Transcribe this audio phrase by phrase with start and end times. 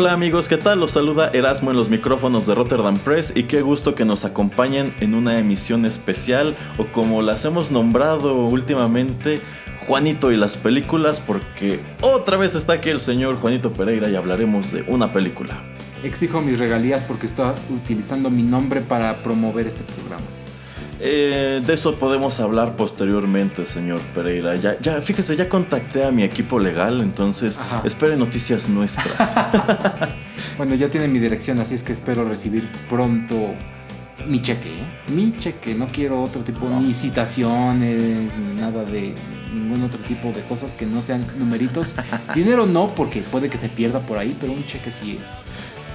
[0.00, 0.80] Hola amigos, ¿qué tal?
[0.80, 4.94] Los saluda Erasmo en los micrófonos de Rotterdam Press y qué gusto que nos acompañen
[5.00, 9.40] en una emisión especial o como las hemos nombrado últimamente,
[9.80, 14.72] Juanito y las películas porque otra vez está aquí el señor Juanito Pereira y hablaremos
[14.72, 15.52] de una película.
[16.02, 20.24] Exijo mis regalías porque estoy utilizando mi nombre para promover este programa.
[21.02, 24.54] Eh, de eso podemos hablar posteriormente, señor Pereira.
[24.56, 29.34] Ya, ya, fíjese, ya contacté a mi equipo legal, entonces espere noticias nuestras.
[30.58, 33.54] bueno, ya tiene mi dirección, así es que espero recibir pronto
[34.26, 34.68] mi cheque.
[34.68, 35.12] ¿eh?
[35.14, 39.14] Mi cheque, no quiero otro tipo, ni citaciones, ni nada de
[39.52, 41.94] ningún otro tipo de cosas que no sean numeritos.
[42.34, 45.18] Dinero no, porque puede que se pierda por ahí, pero un cheque sí.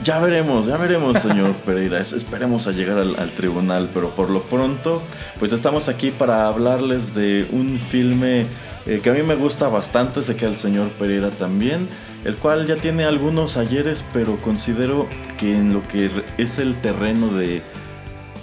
[0.04, 2.00] Ya veremos, ya veremos, señor Pereira.
[2.00, 5.02] Esperemos a llegar al, tribunal, pero por lo pronto,
[5.40, 8.46] pues estamos aquí para hablarles de un filme
[8.86, 11.88] eh, que a mí me gusta bastante, sé que al señor Pereira también,
[12.24, 15.08] el cual ya tiene algunos ayeres, pero considero
[15.40, 17.64] que en lo que es el terreno de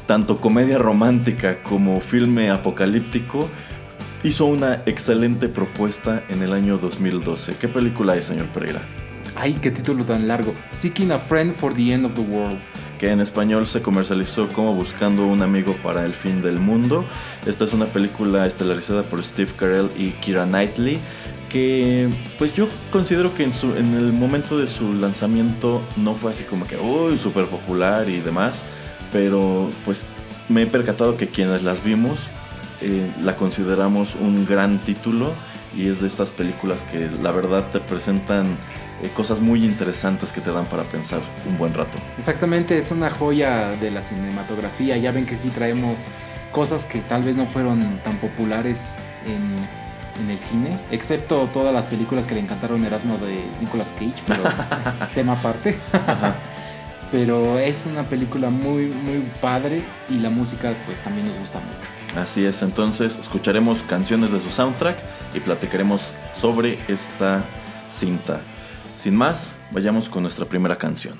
[0.06, 3.48] tanto comedia romántica como filme apocalíptico,
[4.24, 7.54] hizo una excelente propuesta en el año 2012.
[7.60, 8.82] ¿Qué película es, señor Pereira?
[9.34, 10.54] Ay, qué título tan largo.
[10.70, 12.58] Seeking a Friend for the End of the World.
[12.98, 17.04] Que en español se comercializó como Buscando un amigo para el fin del mundo.
[17.46, 20.98] Esta es una película estelarizada por Steve Carell y Kira Knightley.
[21.48, 22.08] Que
[22.38, 26.44] pues yo considero que en, su, en el momento de su lanzamiento no fue así
[26.44, 28.64] como que, uy, súper popular y demás.
[29.12, 30.06] Pero pues
[30.48, 32.28] me he percatado que quienes las vimos
[32.80, 35.32] eh, la consideramos un gran título
[35.76, 38.46] y es de estas películas que la verdad te presentan
[39.02, 41.98] eh, cosas muy interesantes que te dan para pensar un buen rato.
[42.16, 44.96] Exactamente, es una joya de la cinematografía.
[44.96, 46.08] Ya ven que aquí traemos
[46.52, 48.94] cosas que tal vez no fueron tan populares
[49.26, 49.82] en,
[50.28, 54.42] el cine, excepto todas las películas que le encantaron Erasmo de Nicolas Cage, pero
[55.14, 55.76] tema aparte.
[57.10, 62.20] pero es una película muy muy padre y la música pues también nos gusta mucho.
[62.20, 64.96] Así es, entonces escucharemos canciones de su soundtrack
[65.34, 67.42] y platicaremos sobre esta
[67.90, 68.40] cinta.
[69.02, 71.18] Sin más, vayamos con nuestra primera canción.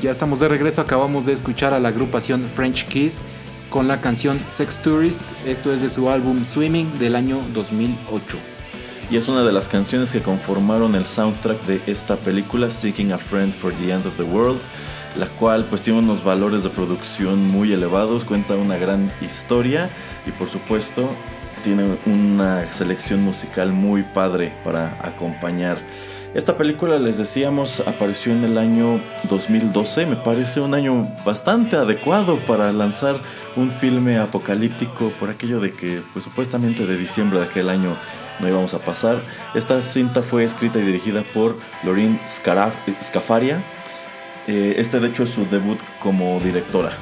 [0.00, 3.20] Ya estamos de regreso, acabamos de escuchar a la agrupación French Kiss
[3.68, 8.38] con la canción Sex Tourist, esto es de su álbum Swimming del año 2008.
[9.10, 13.18] Y es una de las canciones que conformaron el soundtrack de esta película, Seeking a
[13.18, 14.60] Friend for the End of the World,
[15.18, 19.90] la cual pues tiene unos valores de producción muy elevados, cuenta una gran historia
[20.28, 21.10] y por supuesto
[21.64, 25.78] tiene una selección musical muy padre para acompañar.
[26.34, 30.04] Esta película, les decíamos, apareció en el año 2012.
[30.04, 33.16] Me parece un año bastante adecuado para lanzar
[33.56, 37.96] un filme apocalíptico por aquello de que, pues supuestamente de diciembre de aquel año
[38.40, 39.22] no íbamos a pasar.
[39.54, 43.62] Esta cinta fue escrita y dirigida por Lorin Scafaria.
[44.46, 46.92] Eh, este de hecho es su debut como directora.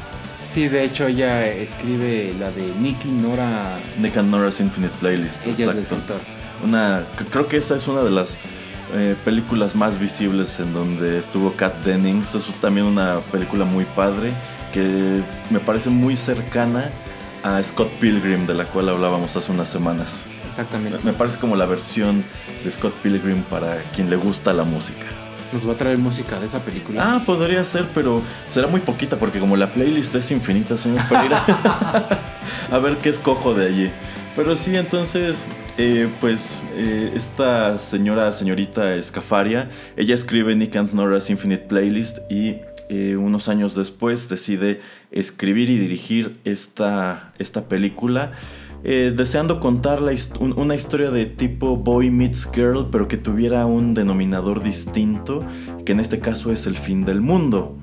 [0.47, 3.77] Sí, de hecho ella escribe la de Nicky Nora.
[3.99, 5.47] Nick and Nora's Infinite Playlist.
[5.49, 5.99] Ella es la
[6.65, 8.39] Una, creo que esa es una de las
[8.97, 12.35] eh, películas más visibles en donde estuvo Kat Dennings.
[12.35, 14.33] Es también una película muy padre
[14.73, 16.91] que me parece muy cercana
[17.43, 20.27] a Scott Pilgrim, de la cual hablábamos hace unas semanas.
[20.47, 20.99] Exactamente.
[21.05, 22.25] Me parece como la versión
[22.65, 25.07] de Scott Pilgrim para quien le gusta la música.
[25.53, 27.03] ¿Nos va a traer música de esa película?
[27.05, 31.45] Ah, podría ser, pero será muy poquita porque como la playlist es infinita, señor Pereira.
[32.73, 33.91] a ver qué escojo de allí.
[34.37, 41.31] Pero sí, entonces, eh, pues eh, esta señora, señorita Escafaria, ella escribe Nick and Nora's
[41.31, 42.57] Infinite Playlist y
[42.91, 48.33] eh, unos años después decide escribir y dirigir esta, esta película.
[48.85, 50.01] deseando contar
[50.39, 55.45] una historia de tipo Boy Meets Girl, pero que tuviera un denominador distinto,
[55.85, 57.75] que en este caso es el fin del mundo.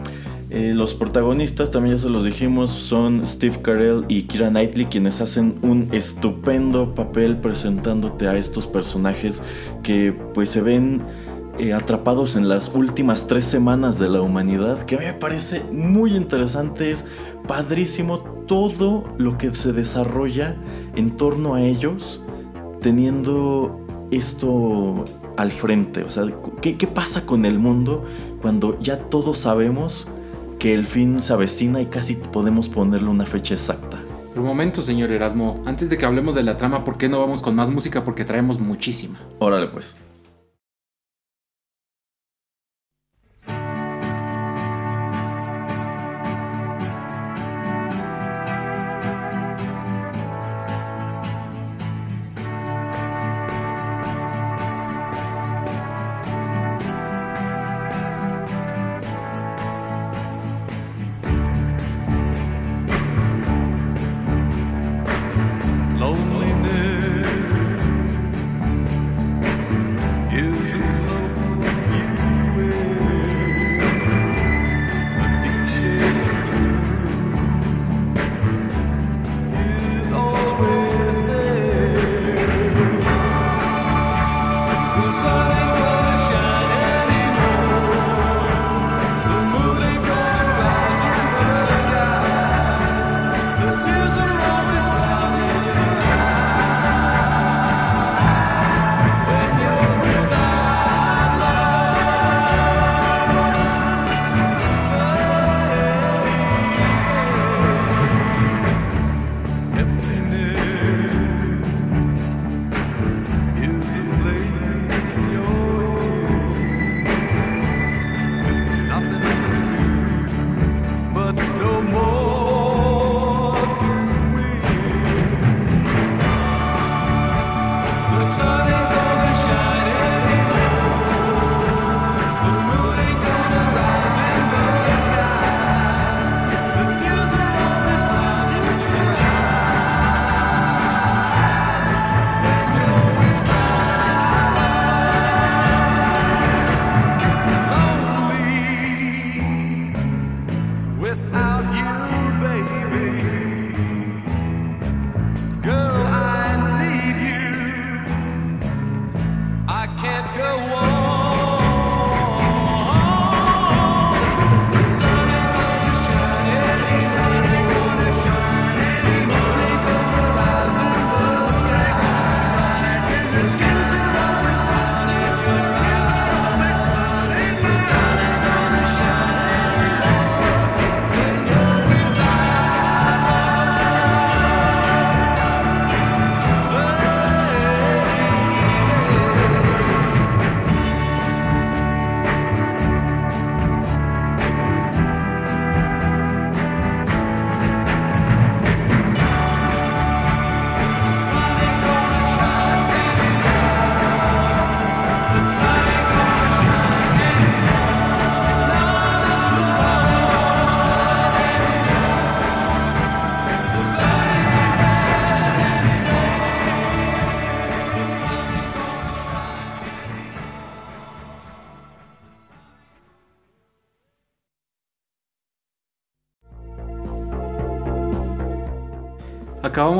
[0.54, 5.20] Eh, los protagonistas, también ya se los dijimos, son Steve Carell y Kira Knightley, quienes
[5.20, 9.42] hacen un estupendo papel presentándote a estos personajes
[9.82, 11.02] que pues se ven
[11.58, 15.64] eh, atrapados en las últimas tres semanas de la humanidad, que a mí me parece
[15.72, 17.08] muy interesante, es
[17.48, 20.56] padrísimo todo lo que se desarrolla
[20.96, 22.22] en torno a ellos,
[22.80, 23.80] teniendo
[24.12, 25.06] esto
[25.36, 26.26] al frente, o sea,
[26.62, 28.04] ¿qué, qué pasa con el mundo
[28.40, 30.08] cuando ya todos sabemos?
[30.64, 33.98] Que el fin se avecina y casi podemos ponerle una fecha exacta.
[34.34, 37.42] Un momento, señor Erasmo, antes de que hablemos de la trama, ¿por qué no vamos
[37.42, 38.06] con más música?
[38.06, 39.20] Porque traemos muchísima.
[39.40, 39.94] Órale pues.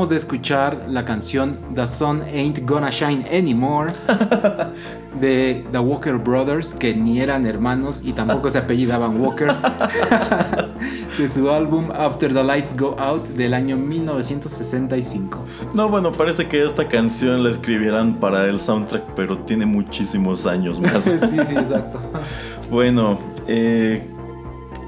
[0.04, 3.92] Acabamos de escuchar la canción The Sun Ain't Gonna Shine Anymore
[5.20, 9.48] de The Walker Brothers, que ni eran hermanos y tampoco se apellidaban Walker,
[11.18, 15.38] de su álbum After the Lights Go Out del año 1965.
[15.72, 20.80] No, bueno, parece que esta canción la escribieran para el soundtrack, pero tiene muchísimos años
[20.80, 21.04] más.
[21.30, 22.00] sí, sí, exacto.
[22.70, 24.13] bueno, eh,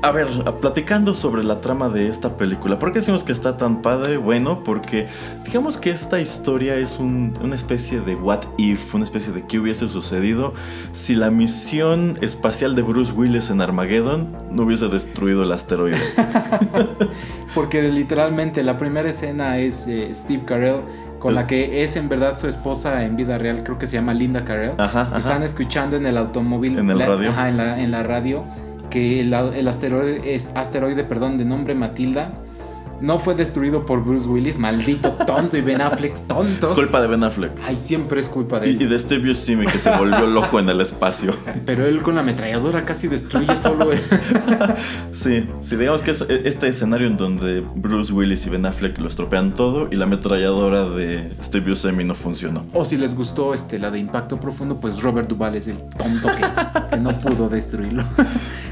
[0.06, 0.28] a ver,
[0.60, 4.18] platicando sobre la trama de esta película, ¿por qué decimos que está tan padre?
[4.18, 5.08] Bueno, porque
[5.44, 9.88] digamos que esta historia es una especie de what if, una especie de qué hubiese
[9.88, 10.54] sucedido
[10.92, 15.98] si la misión espacial de Bruce Willis en Armageddon no hubiese destruido el asteroide.
[17.56, 20.82] porque literalmente la primera escena es eh, Steve Carell
[21.18, 24.14] con la que es en verdad su esposa en vida real, creo que se llama
[24.14, 24.74] Linda Carell.
[25.16, 26.78] Están escuchando en el automóvil.
[26.78, 27.30] En el radio.
[27.30, 28.44] Ajá, en la, en la radio
[28.88, 32.32] que el, asteroide, es, asteroide perdón, de nombre Matilda
[33.00, 36.66] no fue destruido por Bruce Willis, maldito tonto y Ben Affleck tonto.
[36.66, 37.52] Es culpa de Ben Affleck.
[37.64, 38.82] Ay, siempre es culpa de él.
[38.82, 41.34] Y, de Steve Buscemi que se volvió loco en el espacio.
[41.64, 44.00] Pero él con la ametralladora casi destruye solo él.
[45.12, 49.08] sí, sí, digamos que es este escenario en donde Bruce Willis y Ben Affleck lo
[49.08, 52.64] estropean todo y la ametralladora de Steve Buscemi no funcionó.
[52.72, 56.28] O si les gustó este, la de Impacto Profundo, pues Robert Duvall es el tonto
[56.90, 58.04] que no pudo destruirlo.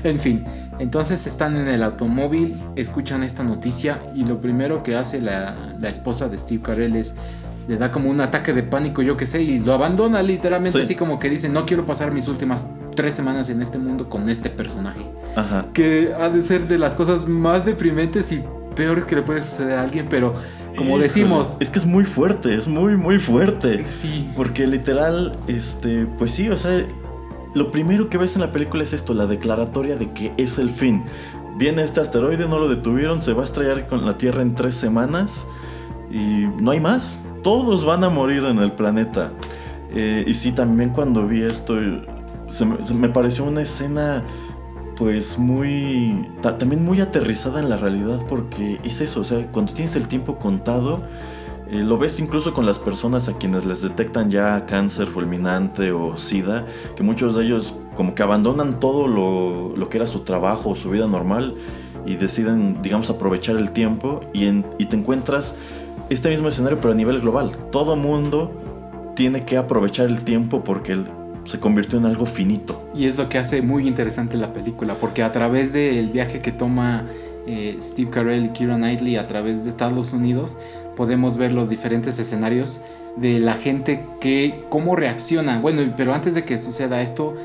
[0.04, 0.44] En fin,
[0.78, 6.28] entonces están en el automóvil, escuchan esta noticia y lo primero que hace la, esposa
[6.28, 7.14] de Steve Carell es
[7.66, 10.94] le da como un ataque de pánico, yo qué sé, y lo abandona literalmente así
[10.94, 14.50] como que dice, no quiero pasar mis últimas tres semanas en este mundo con este
[14.50, 15.00] personaje.
[15.34, 15.66] Ajá.
[15.73, 18.42] Que ha de ser de las cosas más deprimentes y
[18.76, 20.34] peores que le puede suceder a alguien, pero
[20.76, 21.56] como decimos...
[21.61, 23.84] Es que es muy fuerte, es muy, muy fuerte.
[23.88, 24.28] Sí.
[24.37, 26.84] Porque literal, este, pues sí, o sea,
[27.54, 30.70] lo primero que ves en la película es esto, la declaratoria de que es el
[30.70, 31.04] fin.
[31.56, 34.75] Viene este asteroide, no lo detuvieron, se va a estrellar con la Tierra en tres
[34.75, 35.46] semanas
[36.11, 37.25] y no hay más.
[37.42, 39.32] Todos van a morir en el planeta.
[39.94, 41.76] Eh, y sí, también cuando vi esto,
[42.49, 44.25] se me, pareció una escena
[44.96, 49.96] pues muy también muy aterrizada en la realidad porque es eso, o sea, cuando tienes
[49.96, 51.02] el tiempo contado,
[51.74, 56.16] eh, lo ves incluso con las personas a quienes les detectan ya cáncer fulminante o
[56.16, 60.76] sida, que muchos de ellos como que abandonan todo lo, que era su trabajo o
[60.76, 61.56] su vida normal
[62.06, 64.44] y deciden, digamos, aprovechar el tiempo y,
[64.84, 65.56] te encuentras
[66.10, 67.56] este mismo escenario pero a nivel global.
[67.72, 68.52] Todo mundo
[69.16, 70.96] tiene que aprovechar el tiempo porque
[71.42, 72.88] se convirtió en algo finito.
[72.94, 76.52] Y es lo que hace muy interesante la película, porque a través del viaje que
[76.52, 77.04] toma
[77.48, 80.56] eh, Steve Carell y Keira Knightley a través de Estados Unidos,
[80.96, 82.80] podemos ver los diferentes escenarios
[83.16, 85.58] de la gente que cómo reacciona.
[85.60, 87.36] Bueno, pero antes de que suceda esto,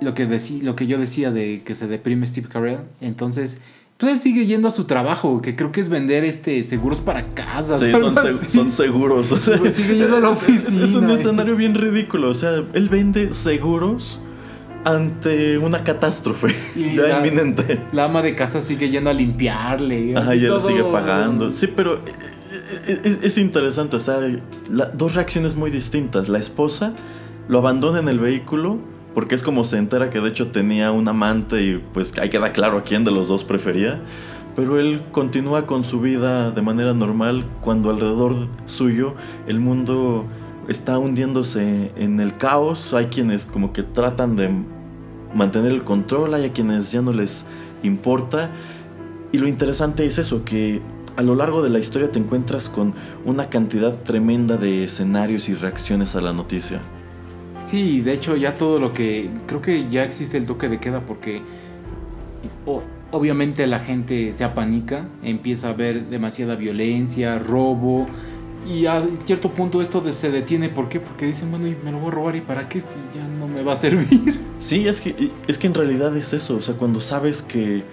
[0.00, 0.26] lo que,
[0.62, 3.60] lo que yo decía de que se deprime Steve Carell, entonces
[3.98, 7.34] pues él sigue yendo a su trabajo, que creo que es vender este seguros para
[7.34, 7.80] casas.
[7.80, 7.90] Sí,
[8.48, 9.32] son, seguros.
[9.32, 10.84] O sea, pues sigue yendo a la oficina.
[10.84, 12.30] Es un escenario bien ridículo.
[12.30, 14.20] O sea, él vende seguros
[14.84, 17.80] ante una catástrofe ya la, inminente.
[17.92, 20.16] La ama de casa sigue yendo a limpiarle.
[20.16, 21.50] Ajá, ya le sigue pagando.
[21.50, 22.00] Sí, pero
[22.88, 24.18] es, interesante, o sea,
[24.94, 26.28] dos reacciones muy distintas.
[26.28, 26.94] La esposa
[27.48, 28.78] lo abandona en el vehículo
[29.14, 32.52] porque es como se entera que de hecho tenía un amante y pues ahí queda
[32.52, 34.00] claro a quién de los dos prefería.
[34.56, 38.34] Pero él continúa con su vida de manera normal cuando alrededor
[38.66, 39.14] suyo
[39.46, 40.24] el mundo
[40.68, 42.94] está hundiéndose en el caos.
[42.94, 44.50] Hay quienes como que tratan de
[45.34, 47.46] mantener el control, hay a quienes ya no les
[47.82, 48.50] importa.
[49.30, 50.80] Y lo interesante es eso, que
[51.18, 52.94] a lo largo de la historia te encuentras con
[53.24, 56.80] una cantidad tremenda de escenarios y reacciones a la noticia.
[57.60, 59.28] Sí, de hecho ya todo lo que...
[59.48, 61.42] Creo que ya existe el toque de queda porque
[63.10, 68.06] obviamente la gente se apanica, empieza a ver demasiada violencia, robo
[68.64, 70.68] y a cierto punto esto se detiene.
[70.68, 71.00] ¿Por qué?
[71.00, 73.62] Porque dicen, bueno, me lo voy a robar y para qué si ya no me
[73.62, 74.46] va a servir.
[74.58, 77.84] Sí, es que, es que en realidad es eso, o sea, cuando sabes que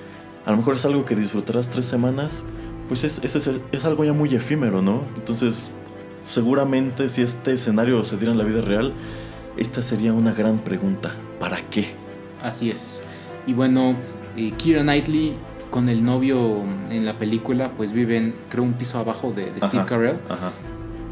[0.48, 2.44] a lo mejor es algo que disfrutarás tres semanas,
[2.88, 5.04] pues es, es, es, algo ya muy efímero, ¿no?
[5.16, 5.70] Entonces,
[6.26, 8.94] seguramente si este escenario se diera en la vida real,
[9.58, 11.16] esta sería una gran pregunta.
[11.40, 11.90] ¿Para qué?
[12.42, 13.04] Así es.
[13.48, 13.96] Y bueno,
[14.38, 15.36] eh, Kira Knightley
[15.70, 20.18] con el novio en la película, pues viven, creo, un piso abajo de, Steve Carell.
[20.30, 20.52] Ajá.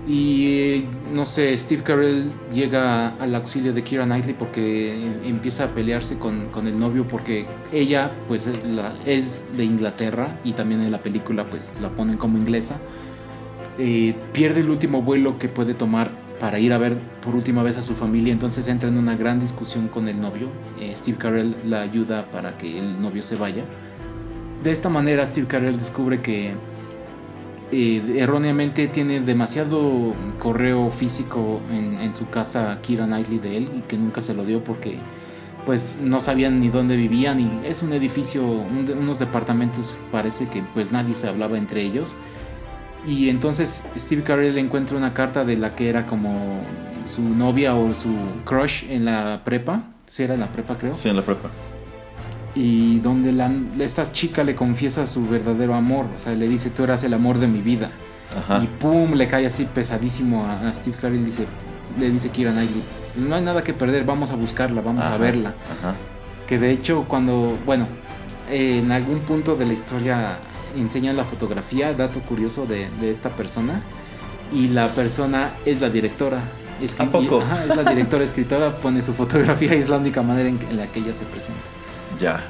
[0.07, 6.19] Y no sé, Steve Carell llega al auxilio de Kira Knightley porque empieza a pelearse
[6.19, 8.49] con, el novio porque ella pues
[9.05, 12.77] es de Inglaterra y también en la película pues la ponen como inglesa.
[13.79, 17.77] Eh, pierde el último vuelo que puede tomar para ir a ver por última vez
[17.77, 20.49] a su familia, entonces entra en una gran discusión con el novio.
[20.81, 23.63] Eh, Steve Carell la ayuda para que el novio se vaya.
[24.61, 26.51] De esta manera Steve Carell descubre que
[27.73, 33.97] eh, erróneamente tiene demasiado correo físico en, su casa Kira Knightley de él y que
[33.97, 34.99] nunca se lo dio porque
[35.65, 40.91] pues no sabían ni dónde vivían y es un edificio, unos departamentos parece que pues
[40.91, 42.15] nadie se hablaba entre ellos
[43.05, 46.61] y entonces Steve Carell encuentra una carta de la que era como
[47.05, 48.13] su novia o su
[48.45, 49.83] crush en la prepa.
[50.05, 50.93] Si era en la prepa, creo.
[50.93, 51.49] Sí, en la prepa.
[52.55, 56.05] Y donde la, esta chica le confiesa su verdadero amor.
[56.15, 57.91] O sea, le dice, tú eras el amor de mi vida.
[58.37, 58.63] Ajá.
[58.63, 61.25] Y pum, le cae así pesadísimo a, Steve Carell.
[61.25, 61.45] Dice,
[61.99, 62.83] le dice Kira Knightley,
[63.15, 65.55] no hay nada que perder, vamos a buscarla, vamos a verla.
[65.79, 65.95] Ajá.
[66.47, 67.87] Que de hecho cuando, bueno,
[68.49, 70.39] en algún punto de la historia
[70.77, 73.81] enseñan la fotografía, dato curioso de, esta persona,
[74.51, 76.41] y la persona es la directora.
[76.81, 77.41] Es, ¿A poco?
[77.41, 80.99] es la directora escritora, pone su fotografía y es la única manera en, la que
[80.99, 81.61] ella se presenta.
[82.19, 82.41] Ya.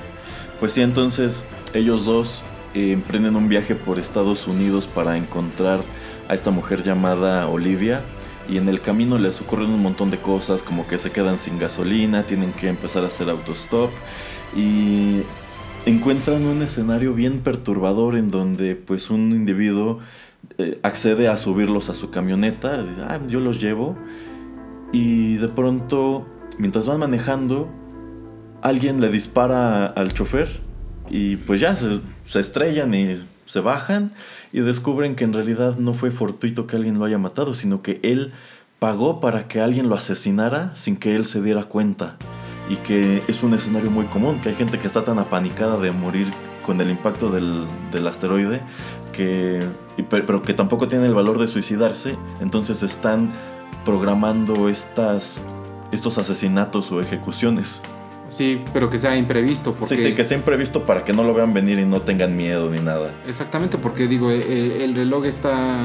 [0.59, 5.81] Pues sí, entonces ellos dos eh, emprenden un viaje por Estados Unidos para encontrar
[6.27, 8.01] a esta mujer llamada Olivia.
[8.49, 11.57] Y en el camino les ocurren un montón de cosas, como que se quedan sin
[11.59, 13.89] gasolina, tienen que empezar a hacer autostop.
[14.55, 15.21] Y
[15.85, 19.99] encuentran un escenario bien perturbador en donde pues un individuo
[20.57, 23.97] eh, accede a subirlos a su camioneta, ah, yo los llevo
[24.91, 27.69] y de pronto mientras van manejando
[28.63, 30.47] alguien le dispara al chofer
[31.09, 34.13] y pues ya se, se estrellan y se bajan
[34.51, 37.99] y descubren que en realidad no fue fortuito que alguien lo haya matado, sino que
[38.03, 38.31] él
[38.79, 42.17] pagó para que alguien lo asesinara sin que él se diera cuenta
[42.69, 45.91] y que es un escenario muy común, que hay gente que está tan apanicada de
[45.91, 46.27] morir
[46.65, 48.61] con el impacto del, del asteroide,
[49.11, 49.59] que,
[50.09, 53.29] pero que tampoco tiene el valor de suicidarse, entonces están
[53.83, 55.41] programando estas,
[55.91, 57.81] estos asesinatos o ejecuciones.
[58.33, 59.73] Sí, pero que sea imprevisto.
[59.73, 59.95] Porque...
[59.95, 62.67] Sí, sí, que sea imprevisto para que no lo vean venir y no tengan miedo
[62.67, 63.13] ni nada.
[63.27, 65.77] Exactamente, porque digo, el, reloj está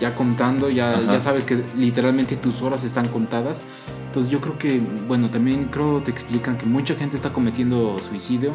[0.00, 3.62] ya contando, ya, ya sabes que literalmente tus horas están contadas.
[4.08, 8.50] Entonces yo creo que, bueno, también creo te explican que mucha gente está cometiendo suicidio.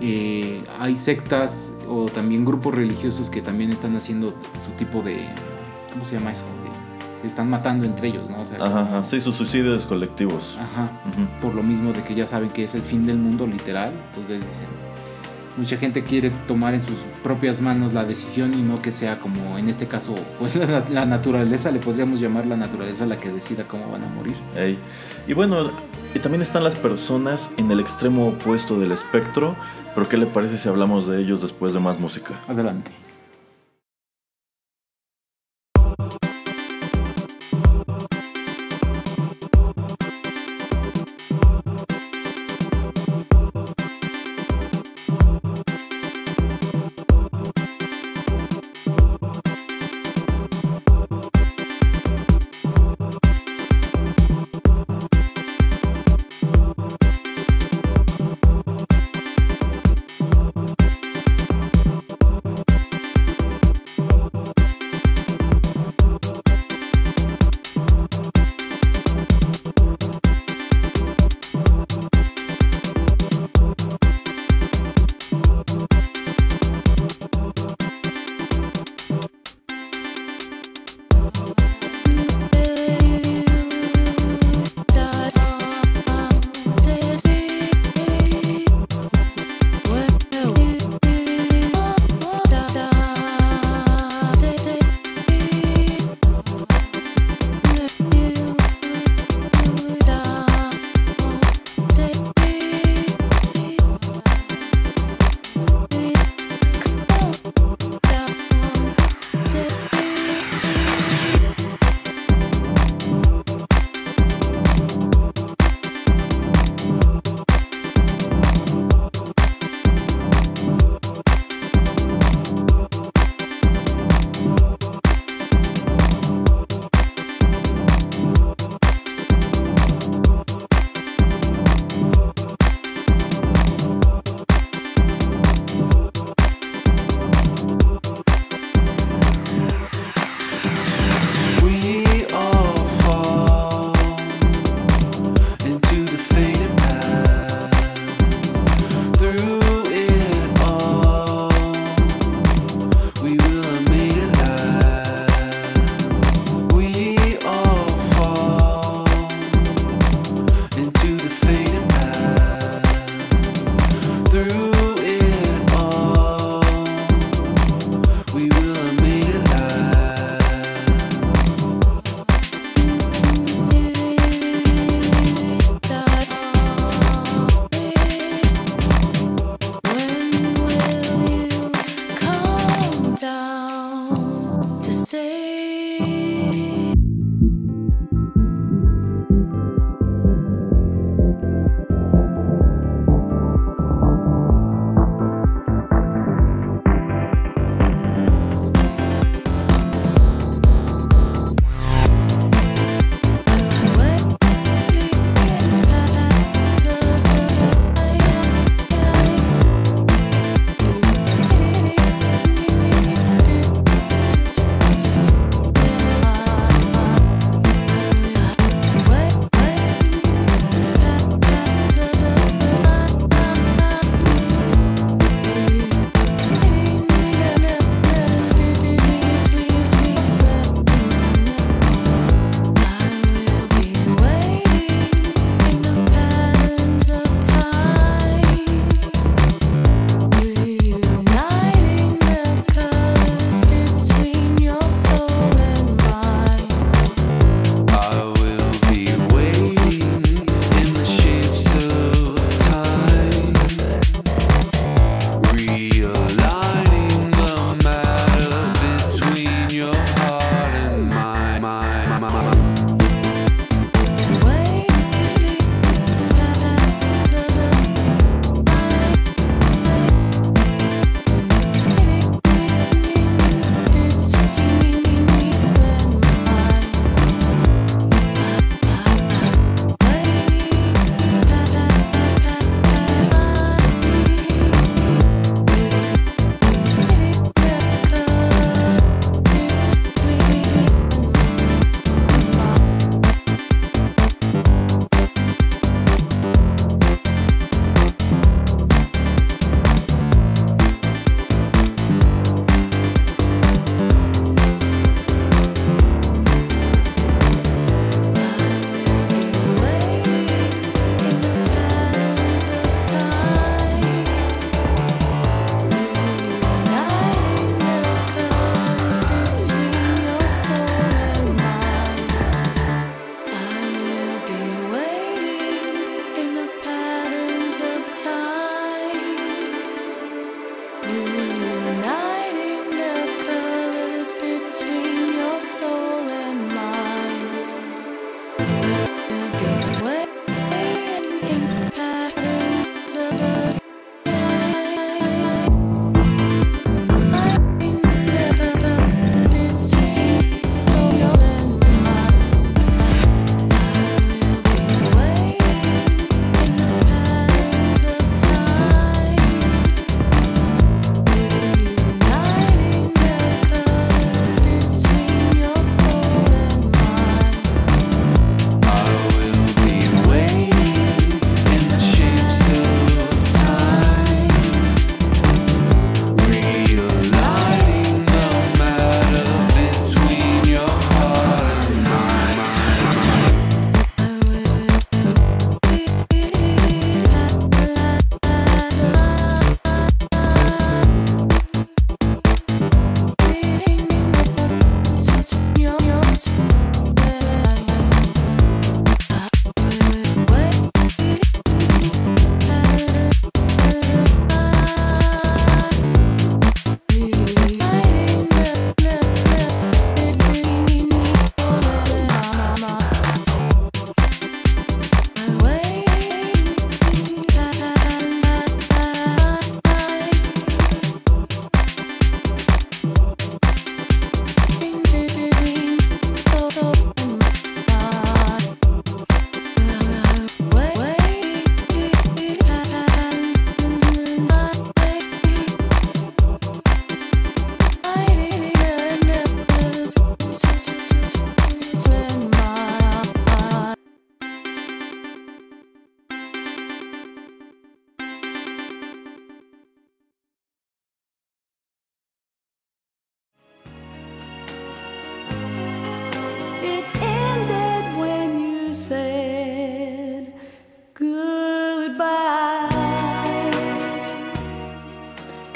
[0.00, 5.28] Eh, hay sectas o también grupos religiosos que también están haciendo su tipo de...
[5.92, 6.46] ¿Cómo se llama eso?
[7.26, 8.38] Están matando entre ellos, ¿no?
[8.64, 10.58] ajá, sí, sus suicidios colectivos.
[10.60, 10.90] Ajá,
[11.40, 14.44] por lo mismo de que ya saben que es el fin del mundo literal, entonces
[14.44, 14.66] dicen,
[15.56, 19.58] mucha gente quiere tomar en sus propias manos la decisión y no que sea como
[19.58, 20.56] en este caso, pues
[20.90, 24.34] la, naturaleza, le podríamos llamar la naturaleza la que decida cómo van a morir.
[25.26, 25.70] Y bueno,
[26.14, 29.56] y también están las personas en el extremo opuesto del espectro,
[29.94, 32.38] pero ¿qué le parece si hablamos de ellos después de más música?
[32.48, 32.90] Adelante.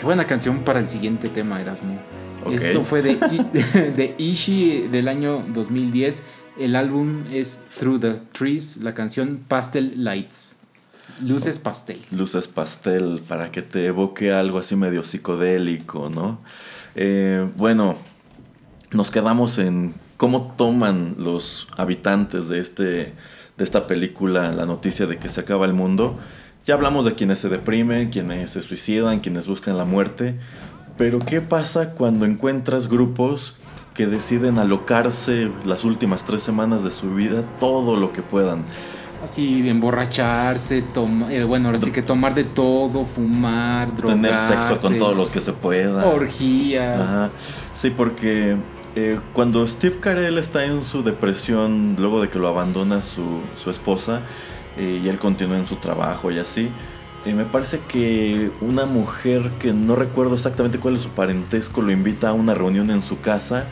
[0.07, 1.99] Buena canción para el siguiente tema, Erasmo.
[2.53, 3.16] Esto fue de,
[3.97, 6.23] de Ishi del año 2010.
[6.61, 10.59] El álbum es Through the Trees, la canción Pastel Lights.
[11.27, 12.01] Luces pastel.
[12.12, 16.38] Luces pastel para que te evoque algo así medio psicodélico, ¿no?
[16.95, 17.97] Eh, bueno,
[18.92, 23.14] nos quedamos en cómo toman los habitantes de, este, de
[23.59, 26.16] esta película la noticia de que se acaba el mundo.
[26.66, 30.35] Ya hablamos de quienes se deprimen, quienes se suicidan, quienes buscan la muerte.
[30.98, 33.55] Pero ¿qué pasa cuando encuentras grupos
[33.94, 38.64] que deciden alocarse las últimas tres semanas de su vida todo lo que puedan?
[39.22, 44.22] Así, emborracharse, toma, eh, bueno, ahora sí que tomar de todo, fumar, drogarse.
[44.22, 46.05] Tener sexo con todos los que se puedan.
[46.05, 47.00] Orgías.
[47.00, 47.31] Ajá.
[47.72, 48.57] Sí, porque
[48.96, 53.70] eh, cuando Steve Carell está en su depresión, luego de que lo abandona su, su
[53.70, 54.22] esposa,
[54.77, 56.71] eh, y él continúa en su trabajo y así,
[57.25, 61.91] eh, me parece que una mujer que no recuerdo exactamente cuál es su parentesco lo
[61.91, 63.65] invita a una reunión en su casa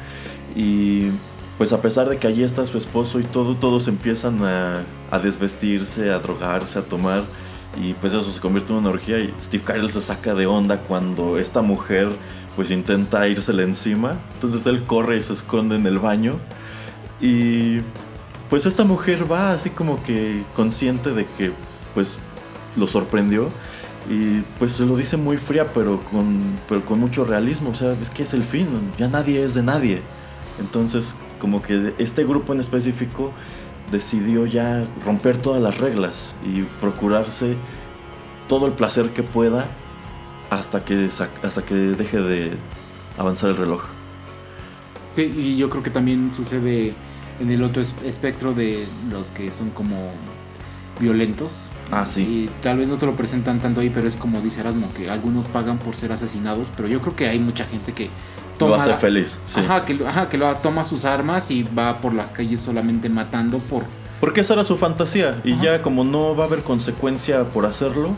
[0.56, 1.10] y
[1.58, 5.18] pues a pesar de que allí está su esposo y todo, todos empiezan a, a
[5.18, 7.22] desvestirse, a drogarse, a tomar
[7.80, 10.78] y pues eso se convierte en una orgía y Steve Carell se saca de onda
[10.78, 12.08] cuando esta mujer
[12.56, 14.18] pues intenta írsele encima.
[14.34, 16.36] Entonces él corre y se esconde en el baño.
[17.20, 17.80] Y
[18.50, 21.52] pues esta mujer va así como que consciente de que
[21.94, 22.18] pues
[22.76, 23.48] lo sorprendió.
[24.08, 27.70] Y pues se lo dice muy fría, pero con, pero con mucho realismo.
[27.70, 30.02] O sea, es que es el fin, ya nadie es de nadie.
[30.60, 33.32] Entonces, como que este grupo en específico
[33.90, 37.56] decidió ya romper todas las reglas y procurarse
[38.48, 39.66] todo el placer que pueda
[40.50, 41.08] hasta que,
[41.42, 42.52] hasta que deje de
[43.18, 43.84] avanzar el reloj.
[45.12, 46.92] Sí, y yo creo que también sucede
[47.40, 50.12] en el otro espectro de los que son como
[51.00, 51.68] violentos.
[51.90, 52.22] Ah, sí.
[52.22, 55.10] Y tal vez no te lo presentan tanto ahí, pero es como dice Erasmo, que
[55.10, 58.10] algunos pagan por ser asesinados, pero yo creo que hay mucha gente que
[58.58, 58.76] toma...
[58.76, 59.60] Lo hace feliz, sí.
[59.60, 63.58] Ajá, que, ajá, que lo, toma sus armas y va por las calles solamente matando
[63.58, 63.84] por...
[64.20, 65.62] Porque esa era su fantasía, y ajá.
[65.62, 68.10] ya como no va a haber consecuencia por hacerlo,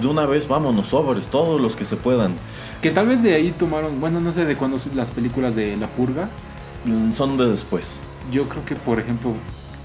[0.00, 2.34] de una vez vámonos sobres, todos los que se puedan.
[2.80, 5.88] Que tal vez de ahí tomaron, bueno, no sé de cuándo las películas de La
[5.88, 6.28] Purga.
[6.84, 8.00] Mm, Son de después.
[8.32, 9.34] Yo creo que, por ejemplo,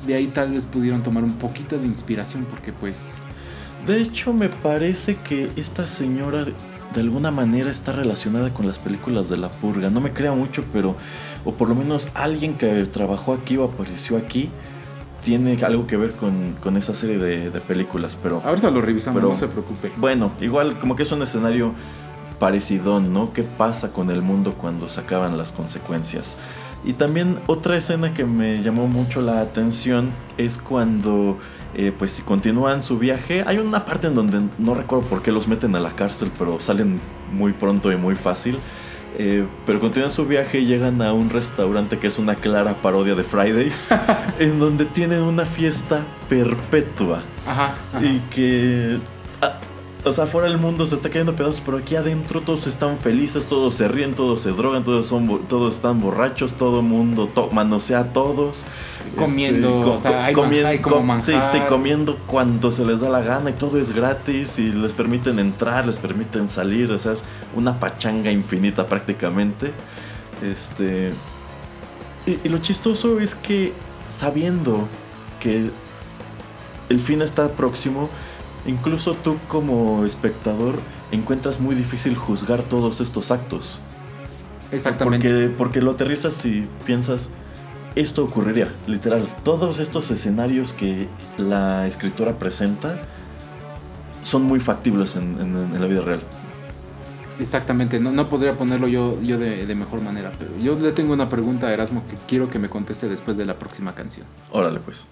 [0.05, 3.19] de ahí tal vez pudieron tomar un poquito de inspiración porque pues...
[3.85, 9.29] De hecho, me parece que esta señora de alguna manera está relacionada con las películas
[9.29, 9.89] de La Purga.
[9.89, 10.95] No me crea mucho, pero...
[11.43, 14.49] O por lo menos alguien que trabajó aquí o apareció aquí
[15.23, 18.41] tiene algo que ver con, con esa serie de, de, películas, pero...
[18.45, 19.91] Ahorita lo revisamos, pero, no se preocupe.
[19.97, 21.73] Bueno, igual como que es un escenario
[22.39, 23.33] parecido, ¿no?
[23.33, 26.37] ¿Qué pasa con el mundo cuando se acaban las consecuencias?
[26.85, 31.39] Y también otra escena que me llamó mucho la atención es cuando
[31.73, 33.43] eh, pues continúan su viaje.
[33.47, 36.59] Hay una parte en donde no recuerdo por qué los meten a la cárcel, pero
[36.59, 36.99] salen
[37.31, 38.59] muy pronto y muy fácil.
[39.17, 43.15] Eh, pero continúan su viaje y llegan a un restaurante que es una clara parodia
[43.15, 43.93] de Fridays,
[44.39, 47.23] en donde tienen una fiesta perpetua.
[47.47, 48.05] Ajá, ajá.
[48.05, 48.99] Y que
[50.05, 52.99] o sea, afuera el mundo se está cayendo a pedazos, pero aquí adentro todos están
[52.99, 57.27] felices, todos se ríen, todos se drogan, todos son todos están borrachos, todo el mundo
[57.27, 58.65] to manosea a todos.
[59.15, 63.21] Comiendo, este, o sea, hay comiendo, como sí, sí, comiendo cuanto se les da la
[63.21, 67.23] gana y todo es gratis y les permiten entrar, les permiten salir, o sea, es
[67.55, 69.73] una pachanga infinita prácticamente.
[70.43, 71.13] Este.
[72.27, 73.73] Y, y lo chistoso es que
[74.07, 74.87] sabiendo
[75.39, 75.71] que
[76.89, 78.09] el fin está próximo,
[78.65, 80.79] incluso tú como espectador
[81.11, 83.79] encuentras muy difícil juzgar todos estos actos.
[84.71, 85.29] Exactamente.
[85.29, 87.29] Porque, porque lo aterrizas y piensas,
[87.95, 89.27] esto ocurriría, literal.
[89.43, 92.97] Todos estos escenarios que la escritora presenta
[94.23, 96.21] son muy factibles en, en, en la vida real.
[97.39, 101.13] Exactamente, no, no podría ponerlo yo, yo de, de, mejor manera, pero yo le tengo
[101.13, 104.25] una pregunta a Erasmo que quiero que me conteste después de la próxima canción.
[104.51, 105.05] Órale pues.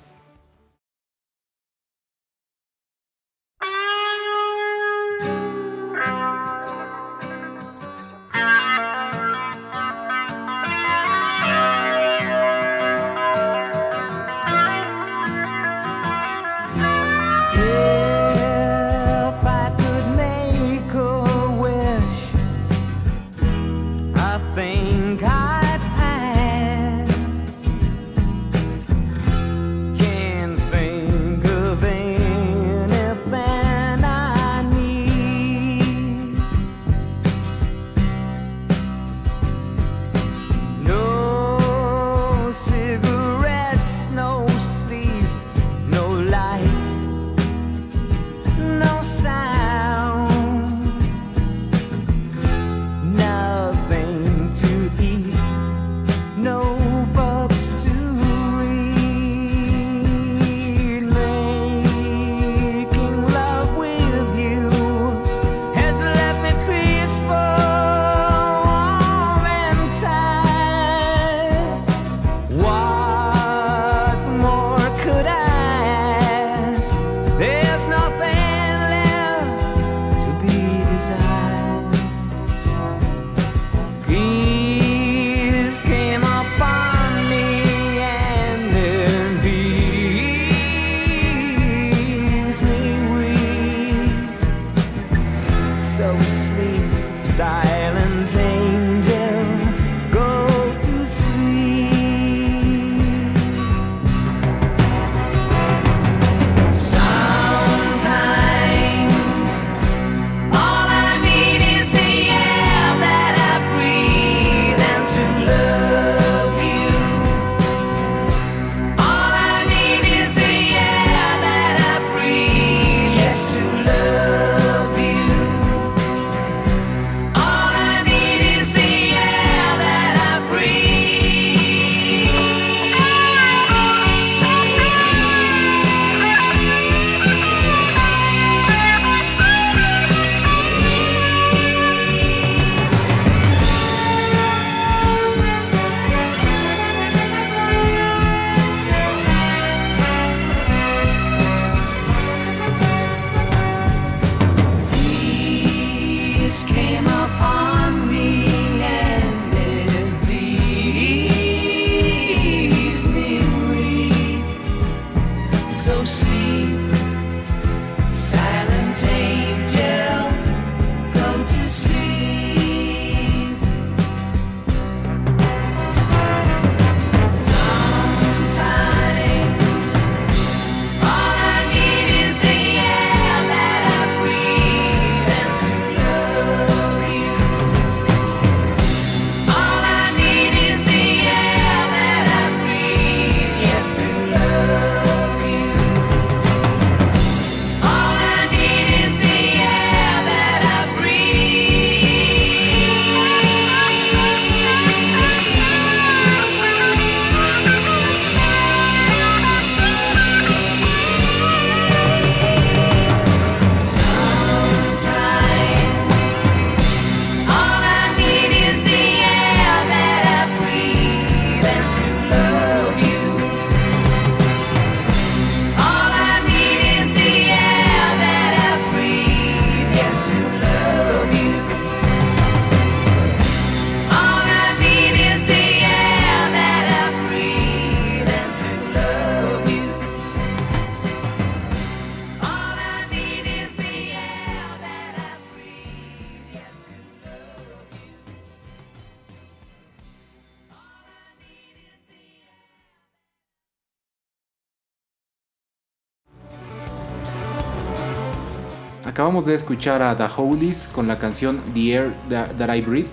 [259.44, 263.10] Acabamos de escuchar a The Holies con la canción The Air That I Breathe.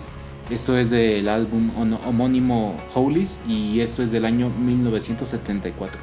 [0.49, 1.73] Esto es del álbum
[2.07, 6.01] homónimo Holies y esto es del año 1974.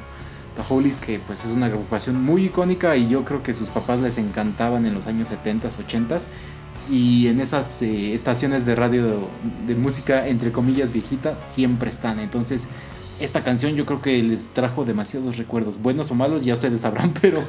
[0.54, 4.00] The Holies que pues es una agrupación muy icónica y yo creo que sus papás
[4.00, 6.26] les encantaban en los años 70s, 80s
[6.90, 9.30] y en esas eh, estaciones de radio
[9.66, 12.20] de, música entre comillas viejita siempre están.
[12.20, 12.68] Entonces
[13.18, 17.14] esta canción yo creo que les trajo demasiados recuerdos, buenos o malos, ya ustedes sabrán,
[17.22, 17.42] pero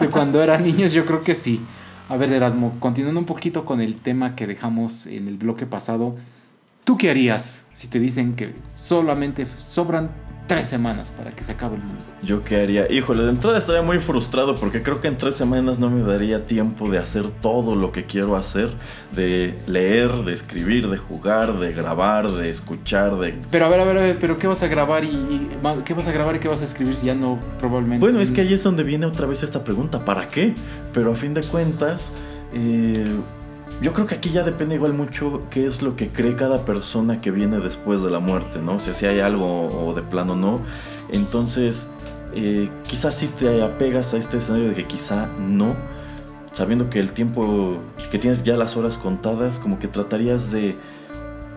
[0.00, 1.60] de cuando eran niños yo creo que sí.
[2.08, 6.14] A ver, Erasmo, continuando un poquito con el tema que dejamos en el bloque pasado,
[6.84, 10.10] ¿tú qué harías si te dicen que solamente sobran
[10.46, 12.02] tres semanas para que se acabe el mundo.
[12.22, 15.78] Yo qué haría, híjole, de entrada estaría muy frustrado porque creo que en tres semanas
[15.78, 18.70] no me daría tiempo de hacer todo lo que quiero hacer,
[19.12, 23.38] de leer, de escribir, de jugar, de grabar, de escuchar, de...
[23.50, 25.48] Pero a ver, a ver, a ver, pero ¿qué vas a grabar y,
[25.84, 28.04] qué vas a grabar y qué vas a escribir si ya no probablemente...
[28.04, 30.54] Bueno, es que ahí es donde viene otra vez esta pregunta, ¿para qué?
[30.92, 32.12] Pero a fin de cuentas...
[32.54, 33.04] Eh,
[33.82, 37.20] yo creo que aquí ya depende igual mucho qué es lo que cree cada persona
[37.20, 38.76] que viene después de la muerte, ¿no?
[38.76, 40.60] O sea, si hay algo o de plano no.
[41.10, 41.88] Entonces,
[42.34, 45.76] eh, quizás si te apegas a este escenario de que quizá no,
[46.52, 47.78] sabiendo que el tiempo,
[48.10, 50.76] que tienes ya las horas contadas, como que tratarías de,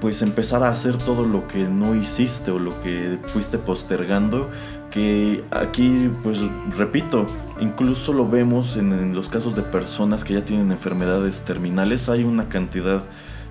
[0.01, 4.49] pues, empezar a hacer todo lo que no hiciste o lo que fuiste postergando
[4.89, 6.43] que aquí, pues
[6.77, 7.25] repito,
[7.59, 12.49] incluso lo vemos en, los casos de personas que ya tienen enfermedades terminales, hay una
[12.49, 13.01] cantidad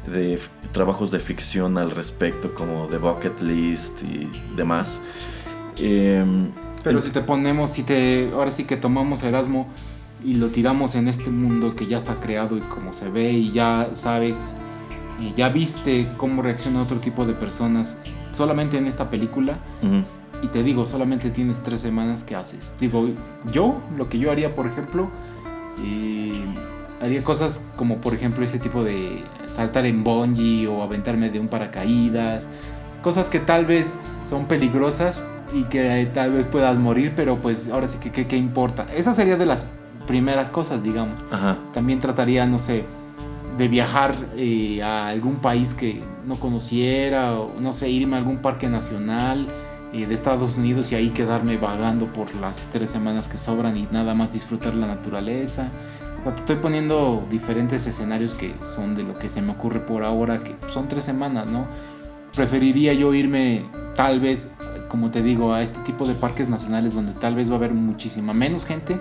[0.07, 0.39] de
[0.73, 5.01] trabajos de ficción al respecto, como The Bucket List y demás.
[5.77, 6.51] Em,
[6.83, 9.69] Pero si te ponemos, si te, ahora sí que tomamos Erasmo
[10.25, 13.53] y lo tiramos en este mundo que ya está creado y como se ve y
[13.53, 14.55] ya sabes,
[15.21, 18.01] y ya viste cómo reacciona otro tipo de personas
[18.33, 19.59] solamente en esta película
[20.43, 22.77] y te digo, solamente tienes tres semanas, ¿qué haces?
[22.81, 23.09] Digo,
[23.53, 25.11] yo, lo que yo haría, por ejemplo,
[25.85, 26.45] eh,
[27.03, 31.49] haría cosas como, por ejemplo, ese tipo de saltar en bungee o aventarme de un
[31.49, 32.47] paracaídas,
[33.03, 33.97] cosas que tal vez
[34.29, 35.23] son peligrosas
[35.53, 38.87] y que tal vez puedas morir, pero pues ahora sí que qué importa.
[38.95, 39.67] Esa sería de las
[40.07, 41.25] primeras cosas, digamos.
[41.73, 42.85] También trataría, no sé,
[43.57, 48.39] de viajar eh, a algún país que no conociera, o no sé, irme a algún
[48.39, 49.49] parque nacional
[49.93, 54.15] de Estados Unidos y ahí quedarme vagando por las tres semanas que sobran y nada
[54.15, 55.69] más disfrutar la naturaleza.
[56.25, 60.41] te estoy poniendo diferentes escenarios que son de lo que se me ocurre por ahora,
[60.45, 61.67] que son tres semanas, ¿no?
[62.35, 63.65] Preferiría yo irme
[63.97, 64.53] tal vez,
[64.89, 67.73] como te digo, a este tipo de parques nacionales donde tal vez va a haber
[67.73, 69.01] muchísima menos gente.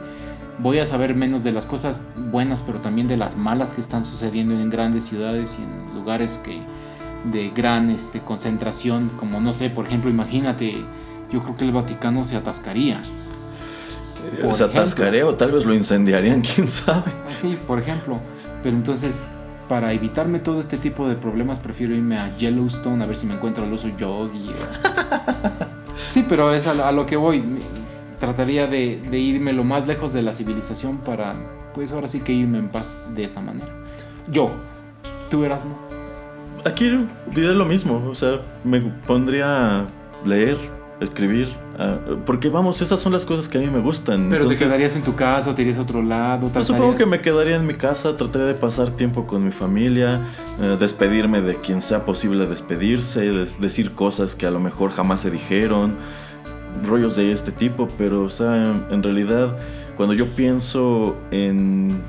[0.59, 4.05] Voy a saber menos de las cosas buenas, pero también de las malas que están
[4.05, 6.61] sucediendo en grandes ciudades y en lugares que,
[7.31, 10.75] de gran este, concentración, como no sé, por ejemplo, imagínate,
[11.31, 13.01] yo creo que el Vaticano se atascaría.
[14.51, 17.11] se atascaría o tal vez lo incendiarían, quién sabe.
[17.27, 18.19] Ah, sí, por ejemplo.
[18.63, 19.27] Pero entonces,
[19.67, 23.35] para evitarme todo este tipo de problemas, prefiero irme a Yellowstone a ver si me
[23.35, 24.51] encuentro al oso Yogi.
[26.09, 27.43] sí, pero es a, lo que voy.
[28.19, 31.35] Trataría de, de irme lo más lejos de la civilización para,
[31.73, 33.69] pues ahora sí que irme en paz de esa manera.
[34.31, 34.49] Yo,
[35.29, 35.86] tú Erasmo
[36.65, 36.97] aquí
[37.33, 39.87] diré lo mismo, o sea, me pondría a
[40.25, 40.57] leer,
[40.99, 41.47] escribir,
[42.25, 44.27] porque vamos, esas son las cosas que a mí me gustan.
[44.29, 46.49] Pero te quedarías en tu casa o te irías a otro lado.
[46.51, 50.21] Pues supongo que me quedaría en mi casa, trataría de pasar tiempo con mi familia,
[50.59, 53.21] eh, despedirme de quien sea posible despedirse,
[53.59, 55.95] decir cosas que a lo mejor jamás se dijeron,
[56.83, 58.55] rollos de este tipo, pero o sea,
[58.89, 59.57] en realidad
[59.97, 62.01] cuando yo pienso en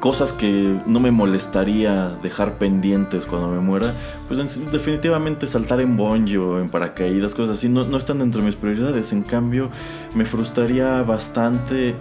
[0.00, 3.96] cosas que no me molestaría dejar pendientes cuando me muera,
[4.28, 8.46] pues definitivamente saltar en bungee o en paracaídas, cosas así, no, no están dentro de
[8.46, 9.12] mis prioridades.
[9.12, 9.70] En cambio,
[10.14, 11.94] me frustraría bastante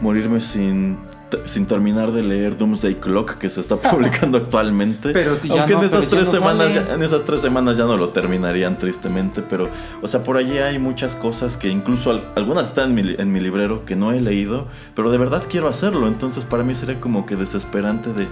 [0.00, 0.98] morirme sin
[1.44, 5.12] sin terminar de leer Doomsday Clock que se está publicando actualmente.
[5.12, 8.10] Pero si Aunque en esas tres semanas ya, en esas tres semanas ya no lo
[8.10, 9.68] terminarían tristemente, pero
[10.02, 13.40] o sea, por allí hay muchas cosas que incluso algunas están en mi, en mi
[13.40, 17.26] librero que no he leído, pero de verdad quiero hacerlo, entonces para mí sería como
[17.26, 18.26] que desesperante de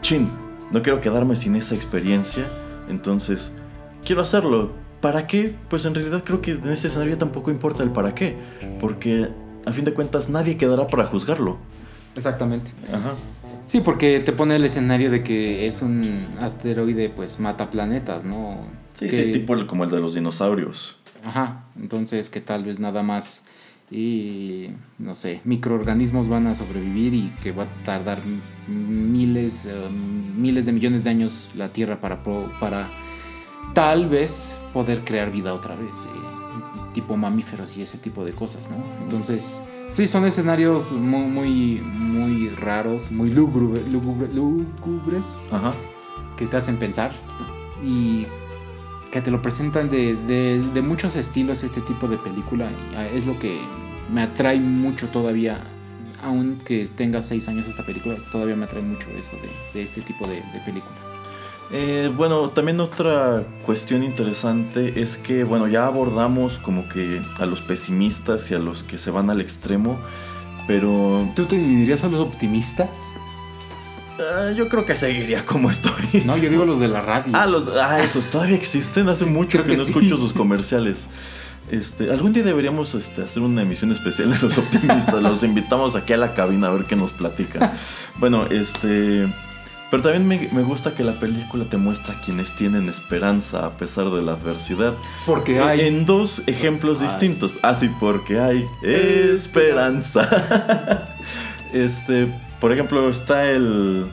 [0.00, 0.30] chin,
[0.72, 2.46] no quiero quedarme sin esa experiencia,
[2.88, 3.54] entonces
[4.04, 4.70] quiero hacerlo.
[5.00, 5.54] ¿Para qué?
[5.68, 8.36] Pues en realidad creo que en ese escenario tampoco importa el para qué,
[8.80, 9.28] porque
[9.66, 11.58] a fin de cuentas nadie quedará para juzgarlo.
[12.16, 12.70] Exactamente.
[12.92, 13.14] Ajá.
[13.66, 18.66] Sí, porque te pone el escenario de que es un asteroide, pues mata planetas, ¿no?
[18.94, 20.98] Sí, sí, tipo como el de los dinosaurios.
[21.24, 23.44] Ajá, entonces que tal vez nada más,
[23.90, 28.18] y, no sé, microorganismos van a sobrevivir y que va a tardar
[28.68, 32.22] miles, eh, miles de millones de años la Tierra para,
[32.60, 32.88] para
[33.72, 35.96] tal vez poder crear vida otra vez.
[36.94, 38.76] Tipo mamíferos y ese tipo de cosas, ¿no?
[39.02, 43.82] Entonces, sí, son escenarios muy, muy, muy raros, muy lúgubres,
[44.34, 45.74] lúgubres, Ajá.
[46.38, 47.12] que te hacen pensar
[47.84, 48.26] y
[49.12, 53.26] que te lo presentan de, de, de muchos estilos este tipo de película ah, es
[53.26, 53.58] lo que
[54.12, 55.62] me atrae mucho todavía
[56.22, 60.26] aunque tenga seis años esta película todavía me atrae mucho eso de, de este tipo
[60.26, 60.96] de, de película
[61.72, 67.62] Eh, bueno, también otra cuestión interesante es que, bueno, ya abordamos como que a los
[67.62, 69.98] pesimistas y a los que se van al extremo,
[70.66, 73.12] pero ¿tú te dirías a los optimistas?
[74.18, 76.22] eh, yo creo que seguiría como estoy.
[76.24, 79.08] no yo digo los de la radio Ah, los, ah, esos todavía existen.
[79.08, 79.90] Hace Sí, mucho que, que no sí.
[79.90, 81.10] escucho sus comerciales.
[81.70, 85.20] Este, algún día deberíamos este, hacer una emisión especial de los optimistas.
[85.22, 87.72] los invitamos aquí a la cabina a ver qué nos platican.
[88.20, 89.26] Bueno, este.
[89.94, 93.76] Pero también me, me gusta que la película te muestra a quienes tienen esperanza a
[93.76, 94.92] pesar de la adversidad.
[95.24, 97.52] porque hay En dos ejemplos distintos.
[97.62, 100.28] Así porque hay esperanza.
[101.72, 102.26] este,
[102.60, 104.06] por ejemplo, está el,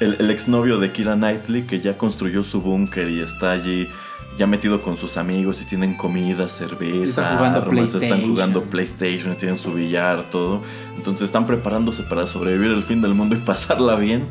[0.00, 3.88] el, el exnovio de Kira Knightley que ya construyó su búnker y está allí
[4.36, 8.30] ya metido con sus amigos y tienen comida, cerveza, Están jugando armas, están PlayStation.
[8.30, 10.62] jugando PlayStation, tienen su billar, todo.
[10.96, 14.26] Entonces están preparándose para sobrevivir el fin del mundo y pasarla bien.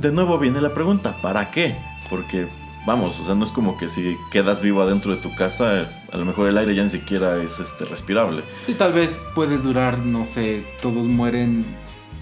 [0.00, 1.76] De nuevo viene la pregunta, ¿para qué?
[2.08, 2.46] Porque
[2.86, 6.16] vamos, o sea, no es como que si quedas vivo adentro de tu casa, a
[6.16, 8.42] lo mejor el aire ya ni siquiera es este respirable.
[8.64, 11.66] Sí, tal vez puedes durar, no sé, todos mueren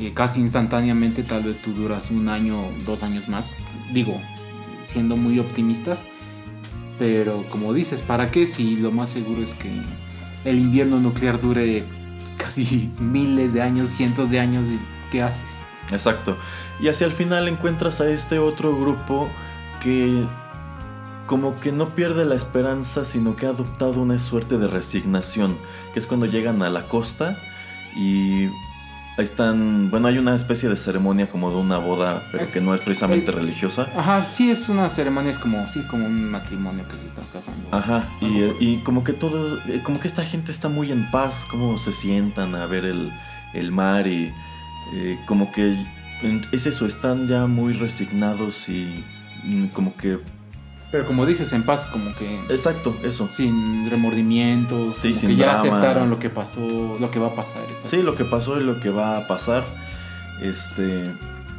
[0.01, 3.53] eh, casi instantáneamente, tal vez tú duras un año, dos años más,
[3.93, 4.20] digo,
[4.83, 6.07] siendo muy optimistas,
[6.99, 9.70] pero como dices, ¿para qué si lo más seguro es que
[10.45, 11.85] el invierno nuclear dure
[12.39, 14.81] casi miles de años, cientos de años y
[15.12, 15.68] qué haces?
[15.93, 16.36] Exacto.
[16.80, 19.30] Y hacia el final encuentras a este otro grupo
[19.80, 20.24] que
[21.26, 25.59] como que no pierde la esperanza, sino que ha adoptado una suerte de resignación,
[25.93, 27.36] que es cuando llegan a la costa
[27.95, 28.47] y
[29.18, 32.61] ahí están, bueno, hay una especie de ceremonia como de una boda, pero Es- que
[32.62, 33.89] no es precisamente el- religiosa.
[33.95, 37.68] Ajá, sí es una ceremonia, es como, sí, como un matrimonio que se está casando.
[37.72, 41.45] Ajá, y, y como que todo, eh, como que esta gente está muy en paz,
[41.51, 43.12] como se sientan a ver el,
[43.53, 44.32] el mar y
[44.95, 45.76] eh, como que
[46.53, 49.05] es eso, están ya muy resignados y
[49.45, 50.18] mm, como que...
[50.91, 53.28] Pero como dices, en paz, como que Exacto, eso.
[53.30, 55.61] sin remordimientos, Sí, como sin que ya drama.
[55.61, 57.62] aceptaron lo que pasó, lo que va a pasar.
[57.64, 57.89] exacto.
[57.89, 59.64] Sí, lo que pasó y lo que va a pasar.
[60.43, 61.05] Este...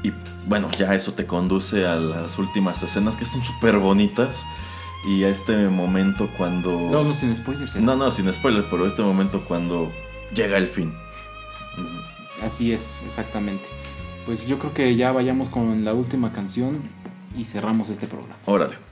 [0.01, 0.13] Y
[0.47, 4.45] bueno, ya eso te conduce a las últimas escenas que están súper bonitas.
[5.07, 6.71] Y a este momento cuando...
[6.91, 7.75] No, no sin spoilers.
[7.75, 7.81] ¿eh?
[7.81, 9.91] no, no, sin spoiler, pero este momento cuando
[10.33, 10.93] llega el fin.
[12.43, 13.67] Así es, exactamente.
[14.25, 16.81] Pues yo creo que ya vayamos con la última canción
[17.37, 18.37] y cerramos este programa.
[18.45, 18.89] Órale.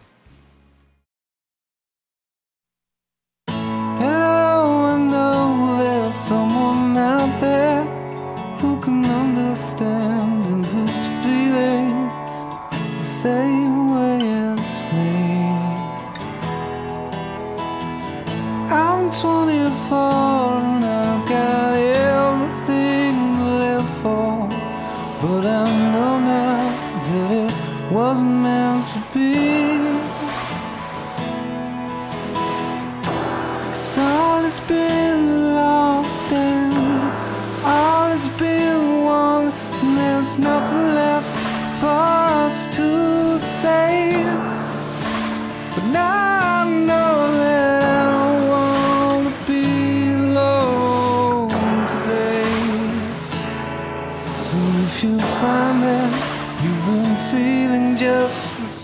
[56.63, 58.76] you were feeling just the same.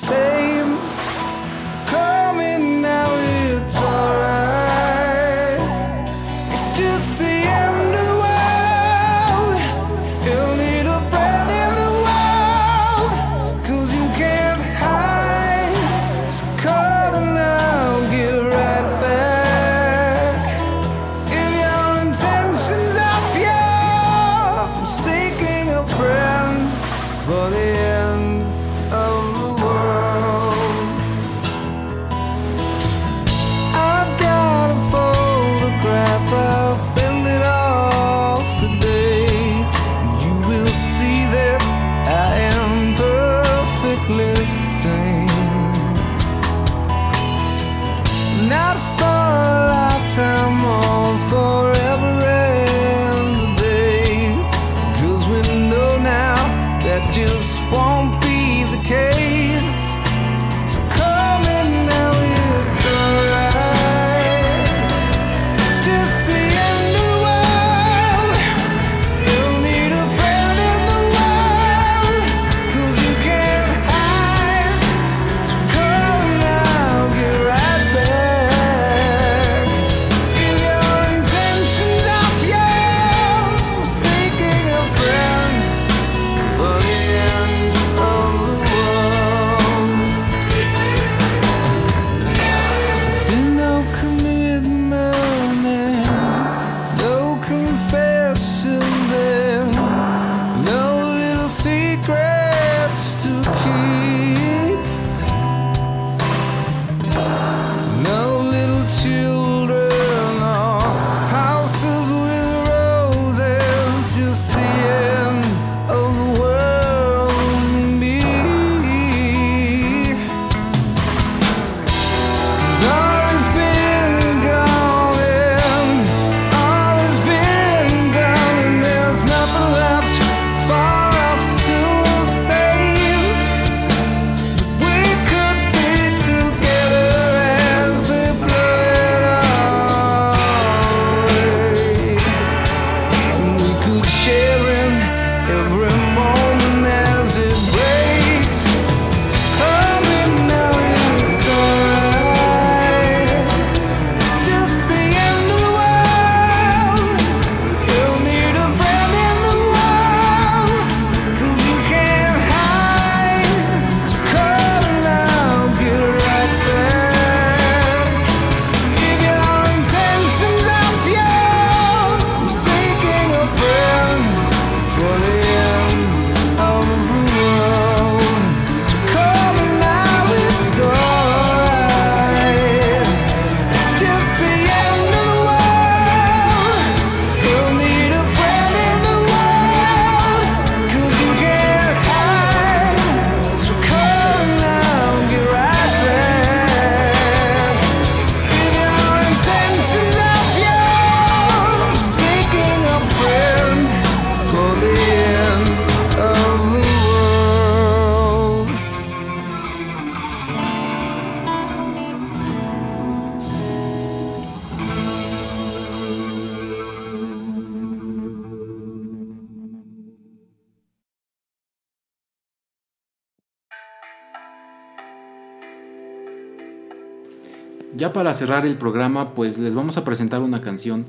[228.04, 231.06] Ya para cerrar el programa, pues les vamos a presentar una canción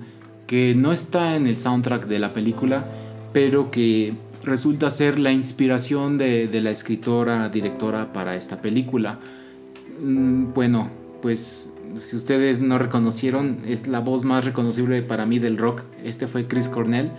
[0.46, 2.84] que no está en el soundtrack de la película,
[3.32, 4.14] pero que
[4.44, 9.18] resulta ser la inspiración de, la escritora, directora para esta película.
[10.00, 10.88] Mm, Bueno,
[11.20, 15.82] pues si ustedes no reconocieron, es la voz más reconocible para mí del rock.
[16.04, 17.10] Este fue Chris Cornell.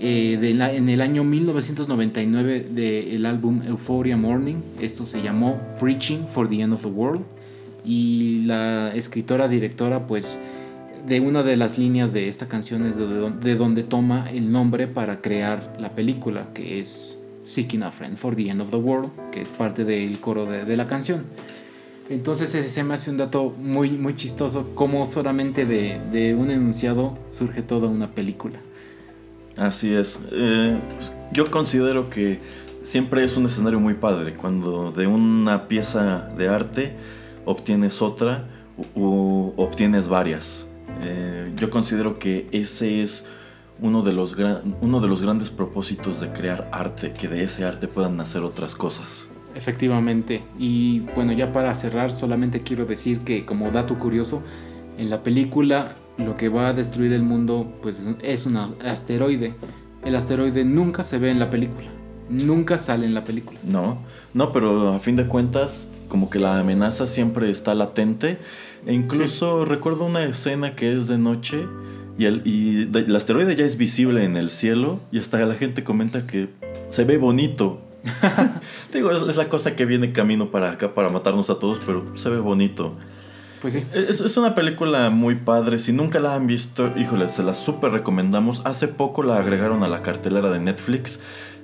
[0.00, 4.56] eh, en el año 1999 del álbum Euphoria Morning.
[4.80, 7.24] Esto se llamó Preaching for the End of the World.
[7.84, 10.40] Y la escritora, directora, pues
[11.06, 14.50] de una de las líneas de esta canción es de, don- de donde toma el
[14.50, 18.76] nombre para crear la película, que es Seeking a Friend for the End of the
[18.76, 21.24] World, que es parte del coro de, la canción.
[22.08, 26.50] Entonces ese se me hace un dato muy, muy chistoso, como solamente de, de un
[26.50, 28.58] enunciado surge toda una película.
[29.58, 30.20] Así es.
[30.32, 32.38] Eh, pues, yo considero que
[32.82, 36.92] siempre es un escenario muy padre cuando de una pieza de arte
[37.44, 38.46] obtienes otra
[38.94, 40.68] u obtienes varias.
[41.02, 43.26] Eh, yo considero que ese es
[43.80, 47.64] uno de, los gran- uno de los grandes propósitos de crear arte, que de ese
[47.64, 49.28] arte puedan nacer otras cosas.
[49.54, 50.42] Efectivamente.
[50.58, 54.42] Y bueno, ya para cerrar, solamente quiero decir que como dato curioso,
[54.98, 59.54] en la película lo que va a destruir el mundo pues es un asteroide.
[60.04, 61.88] El asteroide nunca se ve en la película.
[62.30, 63.58] Nunca sale en la película.
[63.64, 63.98] No,
[64.32, 68.38] no, pero a fin de cuentas, como que la amenaza siempre está latente.
[68.86, 71.66] E incluso recuerdo una escena que es de noche
[72.18, 75.54] y el, y de- el asteroide ya es visible en el cielo y hasta la
[75.54, 76.48] gente comenta que
[76.90, 77.80] se ve bonito.
[78.92, 82.16] Digo, es, es la cosa que viene camino para acá para matarnos a todos, pero
[82.16, 82.92] se ve bonito.
[83.62, 83.82] Pues sí.
[83.94, 85.78] Es, es una película muy padre.
[85.78, 88.60] Si nunca la han visto, híjole, se la súper recomendamos.
[88.66, 91.20] Hace poco la agregaron a la cartelera de Netflix.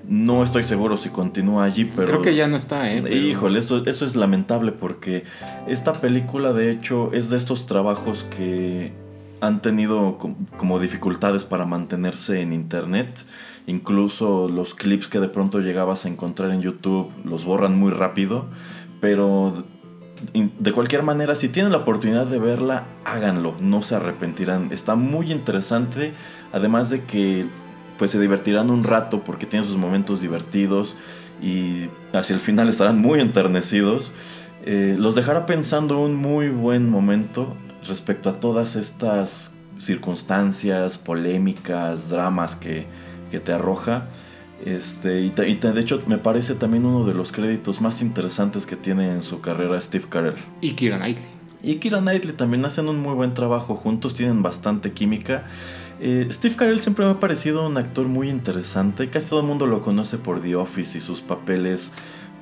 [0.09, 2.07] No estoy seguro si continúa allí, pero.
[2.09, 3.01] Creo que ya no está, ¿eh?
[3.03, 5.25] Pero- Híjole, eso es lamentable porque
[5.69, 8.93] esta película de hecho es de estos trabajos que
[9.41, 13.25] han tenido com- como dificultades para mantenerse en internet.
[13.67, 18.47] Incluso los clips que de pronto llegabas a encontrar en YouTube los borran muy rápido.
[19.01, 19.65] Pero
[20.35, 24.69] de cualquier manera, si tienen la oportunidad de verla, háganlo, no se arrepentirán.
[24.73, 26.13] Está muy interesante,
[26.53, 27.47] además de que
[28.01, 30.97] pues se divertirán un rato porque tiene sus momentos divertidos
[31.43, 34.11] y hacia el final estarán muy enternecidos.
[34.65, 37.55] Eh, los dejará pensando un muy buen momento
[37.87, 42.87] respecto a todas estas circunstancias, polémicas, dramas que,
[43.31, 44.09] que te arroja.
[44.65, 48.03] Este, y, te- y te- de hecho me parece también uno de los créditos más
[48.03, 50.35] interesantes que tiene en su carrera Steve Carell.
[50.61, 51.29] Y Kira Knightley.
[51.63, 55.45] Y Kira Knightley también hacen un muy buen trabajo juntos, tienen bastante química.
[56.03, 59.67] Eh, Steve Carell siempre me ha parecido un actor muy interesante, casi todo el mundo
[59.67, 61.93] lo conoce por The Office y sus papeles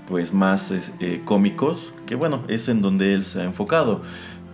[0.06, 4.00] pues más eh, cómicos, que bueno, es en donde él se ha enfocado.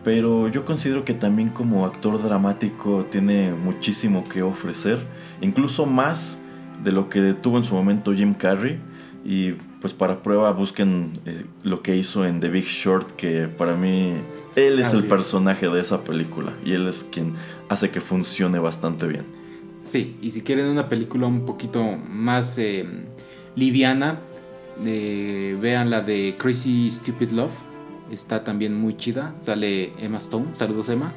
[0.03, 4.99] Pero yo considero que también como actor dramático tiene muchísimo que ofrecer,
[5.43, 6.39] incluso más
[6.83, 8.81] de lo que tuvo en su momento Jim Carrey.
[9.25, 9.55] Y
[9.85, 14.15] pues para prueba busquen eh, lo que hizo en The Big Short, que para mí
[14.57, 15.09] él es Así el es.
[15.11, 17.35] personaje de esa película y él es quien
[17.69, 19.27] hace que funcione bastante bien.
[19.83, 22.87] Sí, y si quieren una película un poquito más eh,
[23.57, 24.21] liviana,
[24.87, 27.53] eh, vean la de Crazy Stupid Love.
[28.11, 29.35] Está también muy chida.
[29.37, 31.13] Sale Emma Stone, saludos Emma.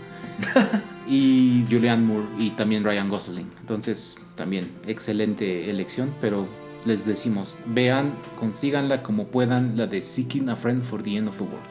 [1.07, 3.47] y Julianne Moore y también Ryan Gosling.
[3.61, 6.49] Entonces, también excelente elección, pero
[6.85, 11.37] les decimos, vean, consíganla como puedan, la de Seeking a Friend for the End of
[11.37, 11.65] the World.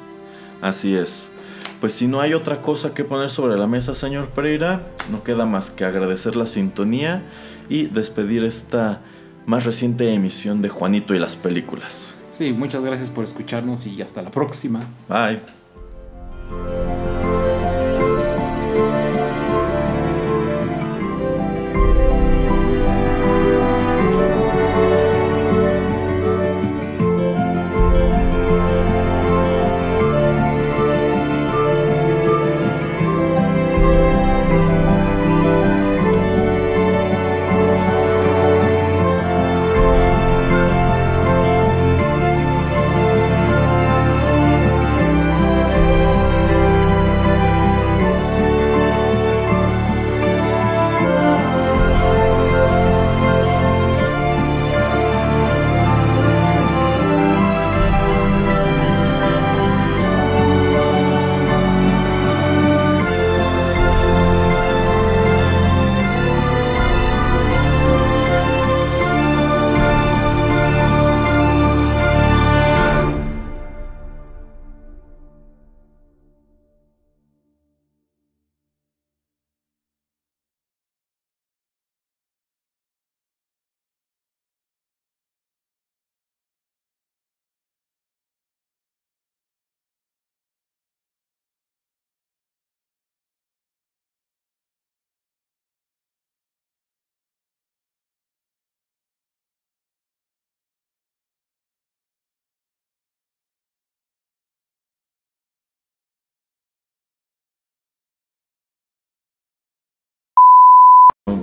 [0.63, 1.31] Así es.
[1.81, 5.45] Pues si no hay otra cosa que poner sobre la mesa, señor Pereira, no queda
[5.45, 7.23] más que agradecer la sintonía
[7.69, 9.03] y despedir esta
[9.45, 12.17] más reciente emisión de Juanito y las películas.
[12.27, 14.81] Sí, muchas gracias por escucharnos y hasta la próxima.
[15.09, 15.41] Bye.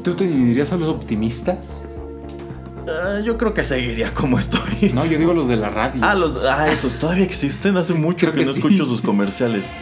[0.04, 1.86] ¿Tú te dividirías a los optimistas?
[2.88, 4.92] Ah, yo creo que seguiría como estoy.
[4.94, 6.02] No, yo digo los de la radio.
[6.04, 7.78] Ah, los, ah, esos todavía existen.
[7.78, 8.60] Hace mucho que, que no sí.
[8.60, 9.78] escucho sus comerciales.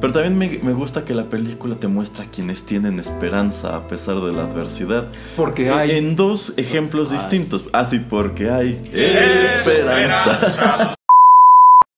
[0.00, 3.88] Pero también me, me gusta que la película te muestra a quienes tienen esperanza a
[3.88, 5.08] pesar de la adversidad.
[5.36, 5.90] Porque hay.
[5.90, 7.64] En dos ejemplos distintos.
[7.72, 10.94] Así porque hay esperanza.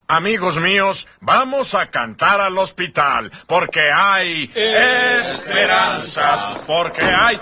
[0.08, 7.38] Amigos míos, vamos a cantar al hospital, porque hay esperanzas, porque hay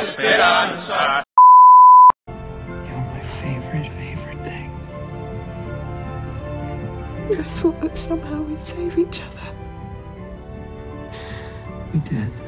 [0.00, 1.24] esperanzas.
[2.28, 4.70] You're my favorite, favorite thing.
[7.38, 9.41] I thought that somehow we'd save each other.
[11.92, 12.41] We did.